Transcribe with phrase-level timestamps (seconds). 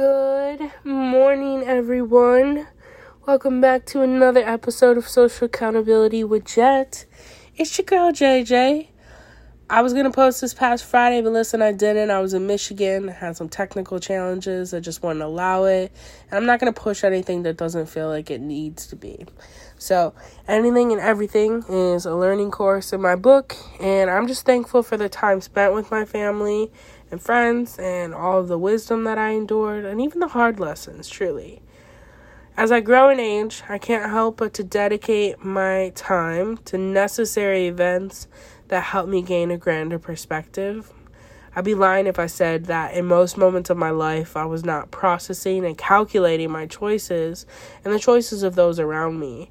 [0.00, 2.66] Good morning, everyone.
[3.26, 7.04] Welcome back to another episode of Social Accountability with Jet.
[7.54, 8.88] It's your girl JJ.
[9.68, 12.10] I was gonna post this past Friday, but listen, I didn't.
[12.10, 14.72] I was in Michigan, had some technical challenges.
[14.72, 15.92] I just wouldn't allow it,
[16.30, 19.26] and I'm not gonna push anything that doesn't feel like it needs to be.
[19.76, 20.14] So,
[20.48, 24.96] anything and everything is a learning course in my book, and I'm just thankful for
[24.96, 26.72] the time spent with my family
[27.10, 31.08] and friends and all of the wisdom that I endured, and even the hard lessons,
[31.08, 31.62] truly.
[32.56, 37.66] As I grow in age, I can't help but to dedicate my time to necessary
[37.66, 38.28] events
[38.68, 40.92] that help me gain a grander perspective.
[41.56, 44.64] I'd be lying if I said that in most moments of my life I was
[44.64, 47.44] not processing and calculating my choices
[47.84, 49.50] and the choices of those around me.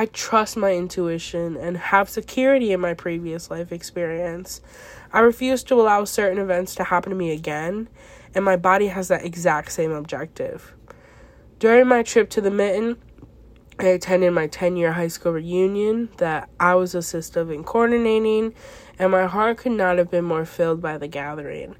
[0.00, 4.60] I trust my intuition and have security in my previous life experience.
[5.12, 7.88] I refuse to allow certain events to happen to me again,
[8.32, 10.72] and my body has that exact same objective.
[11.58, 12.96] During my trip to the Mitten,
[13.80, 18.54] I attended my 10 year high school reunion that I was assistive in coordinating,
[19.00, 21.74] and my heart could not have been more filled by the gathering.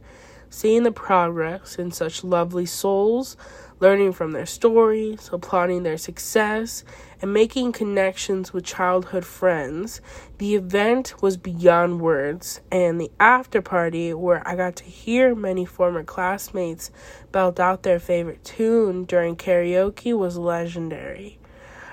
[0.51, 3.37] Seeing the progress in such lovely souls,
[3.81, 6.85] learning from their stories, applauding their success,
[7.21, 10.01] and making connections with childhood friends,
[10.39, 12.61] the event was beyond words.
[12.71, 16.91] And the after party, where I got to hear many former classmates
[17.33, 21.39] belt out their favorite tune during karaoke, was legendary.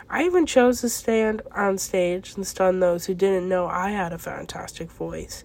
[0.10, 4.14] I even chose to stand on stage and stun those who didn't know I had
[4.14, 5.44] a fantastic voice.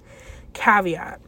[0.53, 1.21] Caveat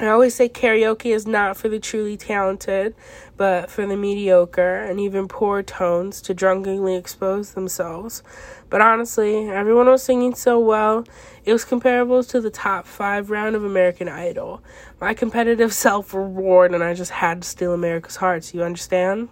[0.00, 2.94] I always say karaoke is not for the truly talented,
[3.36, 8.22] but for the mediocre and even poor tones to drunkenly expose themselves.
[8.70, 11.04] But honestly, everyone was singing so well,
[11.44, 14.62] it was comparable to the top five round of American Idol.
[15.02, 19.28] My competitive self roared, and I just had to steal America's hearts, you understand?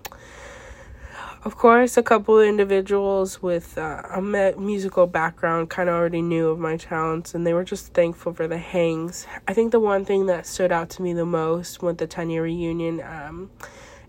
[1.44, 6.48] Of course, a couple of individuals with uh, a musical background kind of already knew
[6.48, 9.24] of my talents and they were just thankful for the hangs.
[9.46, 12.30] I think the one thing that stood out to me the most with the 10
[12.30, 13.51] year reunion um,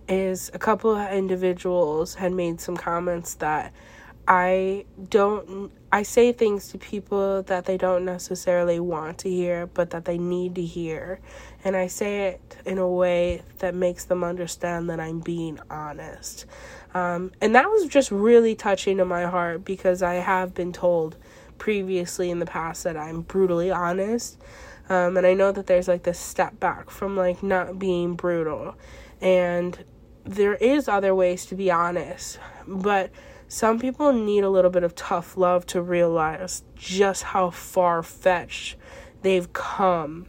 [0.07, 3.73] is a couple of individuals had made some comments that
[4.29, 9.89] I don't I say things to people that they don't necessarily want to hear, but
[9.89, 11.19] that they need to hear.
[11.63, 16.45] And I say it in a way that makes them understand that I'm being honest.
[16.93, 21.17] Um, and that was just really touching to my heart because I have been told
[21.57, 24.37] previously in the past that I'm brutally honest.
[24.89, 28.75] Um, and I know that there's like this step back from like not being brutal.
[29.21, 29.83] And
[30.23, 32.37] there is other ways to be honest.
[32.67, 33.09] But
[33.49, 38.77] some people need a little bit of tough love to realize just how far fetched
[39.23, 40.27] they've come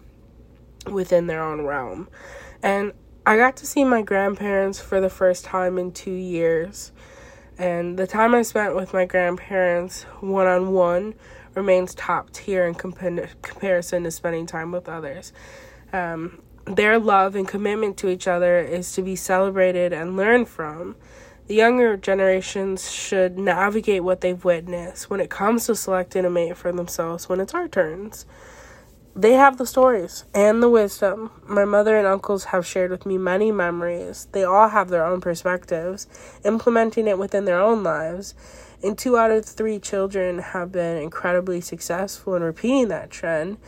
[0.91, 2.08] within their own realm.
[2.62, 2.94] And
[3.26, 6.92] I got to see my grandparents for the first time in two years.
[7.58, 11.14] And the time I spent with my grandparents one on one
[11.54, 15.34] remains top tier in comparison to spending time with others.
[15.92, 20.97] Um, their love and commitment to each other is to be celebrated and learned from.
[21.50, 26.56] The younger generations should navigate what they've witnessed when it comes to selecting a mate
[26.56, 28.25] for themselves when it's our turns.
[29.16, 31.33] They have the stories and the wisdom.
[31.49, 34.28] My mother and uncles have shared with me many memories.
[34.31, 36.06] They all have their own perspectives,
[36.44, 38.37] implementing it within their own lives.
[38.81, 43.59] And two out of three children have been incredibly successful in repeating that trend.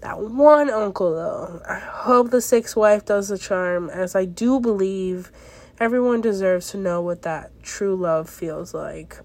[0.00, 4.58] That one uncle, though, I hope the sixth wife does the charm, as I do
[4.58, 5.30] believe
[5.80, 9.18] Everyone deserves to know what that true love feels like.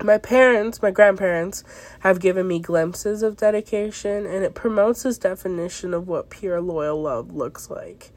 [0.00, 1.64] My parents, my grandparents,
[2.00, 7.02] have given me glimpses of dedication, and it promotes this definition of what pure loyal
[7.02, 8.12] love looks like.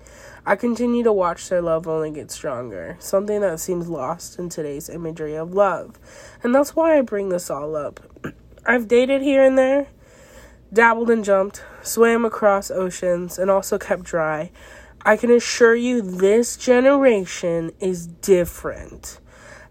[0.45, 4.87] I continue to watch their love only get stronger, something that seems lost in today's
[4.87, 5.97] imagery of love.
[6.43, 7.99] And that's why I bring this all up.
[8.67, 9.87] I've dated here and there,
[10.71, 14.51] dabbled and jumped, swam across oceans, and also kept dry.
[15.03, 19.19] I can assure you this generation is different.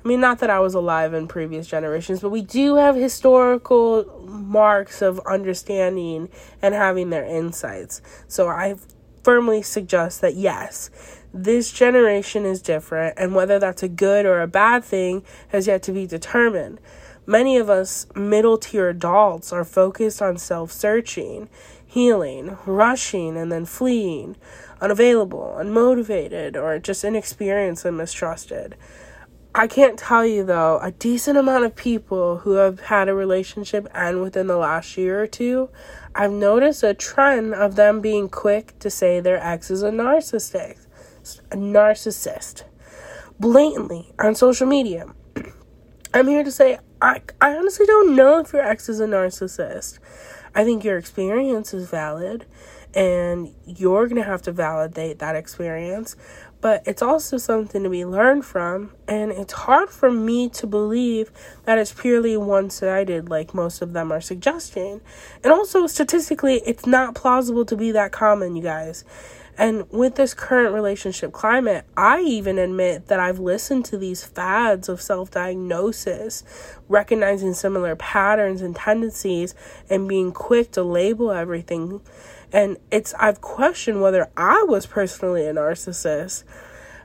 [0.05, 4.25] I mean, not that I was alive in previous generations, but we do have historical
[4.27, 6.31] marks of understanding
[6.63, 8.01] and having their insights.
[8.27, 8.77] So I
[9.23, 10.91] firmly suggest that yes,
[11.33, 15.83] this generation is different, and whether that's a good or a bad thing has yet
[15.85, 16.81] to be determined.
[17.27, 21.49] Many of us middle tier adults are focused on self searching,
[21.91, 24.37] healing, rushing, and then fleeing
[24.81, 28.77] unavailable, unmotivated, or just inexperienced and mistrusted.
[29.57, 33.89] I can't tell you though, a decent amount of people who have had a relationship
[33.93, 35.69] end within the last year or two,
[36.15, 40.87] I've noticed a trend of them being quick to say their ex is a narcissist.
[41.51, 42.63] a narcissist
[43.41, 45.07] blatantly on social media,
[46.15, 49.99] I'm here to say I, I honestly don't know if your ex is a narcissist.
[50.55, 52.47] I think your experience is valid
[52.95, 56.17] and you're going to have to validate that experience
[56.61, 61.31] but it's also something to be learned from and it's hard for me to believe
[61.65, 65.01] that it's purely one-sided like most of them are suggesting.
[65.43, 69.05] And also statistically it's not plausible to be that common you guys
[69.59, 74.89] and with this current relationship climate, I even admit that I've listened to these fads
[74.89, 76.45] of self diagnosis,
[76.89, 79.55] recognizing similar patterns and tendencies,
[79.89, 82.01] and being quick to label everything.
[82.53, 86.45] And it's, I've questioned whether I was personally a narcissist.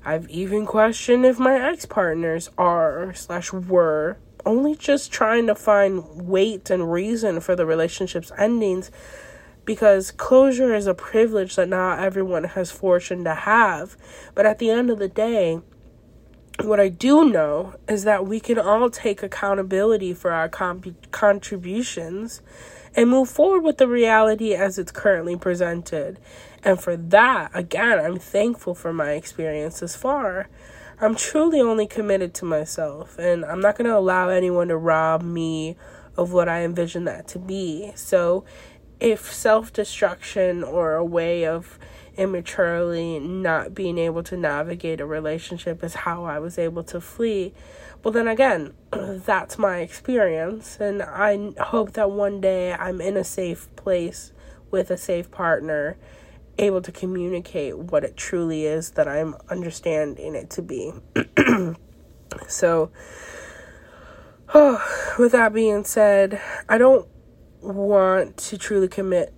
[0.04, 6.28] I've even questioned if my ex partners are slash were only just trying to find
[6.28, 8.92] weight and reason for the relationship's endings
[9.66, 13.98] because closure is a privilege that not everyone has fortune to have.
[14.34, 15.62] But at the end of the day,
[16.64, 22.42] what I do know is that we can all take accountability for our contributions
[22.96, 26.20] and move forward with the reality as it's currently presented.
[26.64, 30.48] And for that, again, I'm thankful for my experience thus far.
[31.00, 35.22] I'm truly only committed to myself, and I'm not going to allow anyone to rob
[35.22, 35.76] me
[36.16, 37.92] of what I envision that to be.
[37.96, 38.46] So,
[39.00, 41.78] if self destruction or a way of
[42.18, 47.54] immaturely not being able to navigate a relationship is how I was able to flee,
[48.04, 50.78] well, then again, that's my experience.
[50.80, 54.32] And I hope that one day I'm in a safe place
[54.72, 55.98] with a safe partner,
[56.58, 60.94] able to communicate what it truly is that I'm understanding it to be.
[62.48, 62.92] so,
[64.54, 67.08] oh, with that being said, I don't
[67.66, 69.34] want to truly commit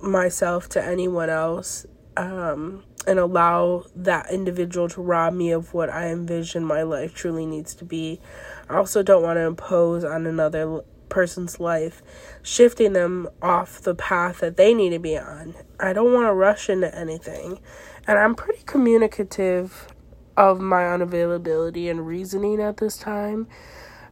[0.00, 6.08] myself to anyone else um, and allow that individual to rob me of what I
[6.08, 8.20] envision my life truly needs to be.
[8.68, 12.02] I also don't want to impose on another person's life,
[12.42, 15.54] shifting them off the path that they need to be on.
[15.78, 17.60] I don't want to rush into anything.
[18.06, 19.88] And I'm pretty communicative
[20.36, 23.46] of my unavailability and reasoning at this time.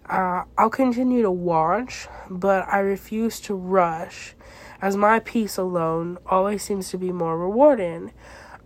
[0.09, 4.35] Uh, I'll continue to watch, but I refuse to rush,
[4.81, 8.13] as my peace alone always seems to be more rewarding.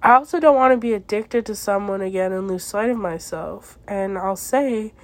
[0.04, 3.76] I also don't want to be addicted to someone again and lose sight of myself.
[3.88, 4.94] And I'll say,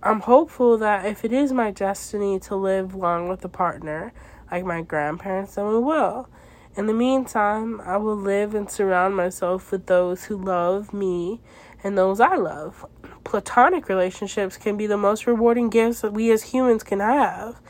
[0.00, 4.12] I'm hopeful that if it is my destiny to live long with a partner,
[4.50, 6.28] like my grandparents, then we will.
[6.76, 11.40] In the meantime, I will live and surround myself with those who love me
[11.82, 12.86] and those I love
[13.24, 17.60] platonic relationships can be the most rewarding gifts that we as humans can have.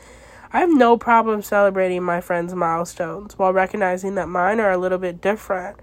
[0.53, 4.97] I have no problem celebrating my friends' milestones while recognizing that mine are a little
[4.97, 5.77] bit different.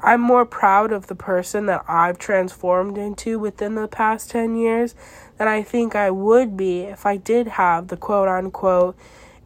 [0.00, 4.94] I'm more proud of the person that I've transformed into within the past 10 years
[5.38, 8.96] than I think I would be if I did have the quote unquote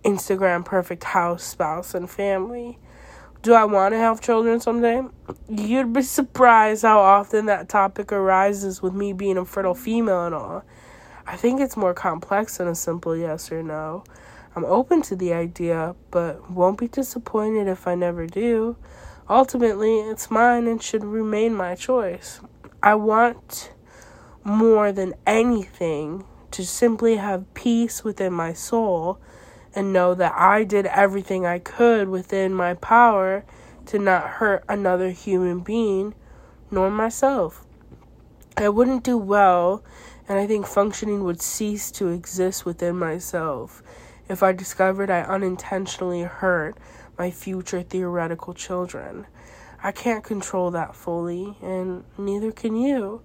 [0.04, 2.78] Instagram perfect house, spouse, and family.
[3.46, 5.02] Do I want to have children someday?
[5.48, 10.34] You'd be surprised how often that topic arises with me being a fertile female and
[10.34, 10.64] all.
[11.28, 14.02] I think it's more complex than a simple yes or no.
[14.56, 18.74] I'm open to the idea, but won't be disappointed if I never do.
[19.30, 22.40] Ultimately, it's mine and should remain my choice.
[22.82, 23.72] I want
[24.42, 29.20] more than anything to simply have peace within my soul
[29.76, 33.44] and know that I did everything I could within my power
[33.86, 36.14] to not hurt another human being
[36.70, 37.64] nor myself.
[38.56, 39.84] I wouldn't do well,
[40.26, 43.82] and I think functioning would cease to exist within myself
[44.28, 46.76] if I discovered I unintentionally hurt
[47.18, 49.26] my future theoretical children.
[49.82, 53.20] I can't control that fully, and neither can you.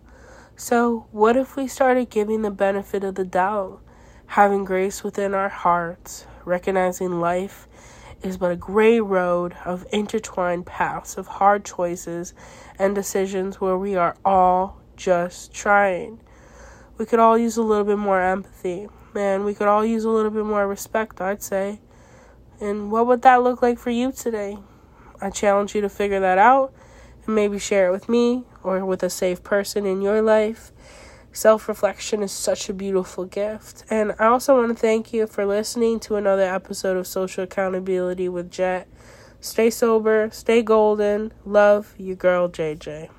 [0.58, 3.82] So, what if we started giving the benefit of the doubt,
[4.28, 7.68] having grace within our hearts, recognizing life
[8.24, 12.34] is but a gray road of intertwined paths of hard choices
[12.78, 16.20] and decisions where we are all just trying.
[16.98, 19.44] We could all use a little bit more empathy, man.
[19.44, 21.80] We could all use a little bit more respect, I'd say.
[22.60, 24.58] And what would that look like for you today?
[25.20, 26.74] I challenge you to figure that out
[27.26, 30.72] and maybe share it with me or with a safe person in your life.
[31.34, 33.86] Self reflection is such a beautiful gift.
[33.90, 38.28] And I also want to thank you for listening to another episode of Social Accountability
[38.28, 38.88] with Jet.
[39.40, 41.32] Stay sober, stay golden.
[41.46, 43.10] Love, your girl JJ.